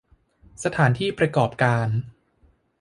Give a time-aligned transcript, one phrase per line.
[0.63, 1.87] สถานที่ประกอบการ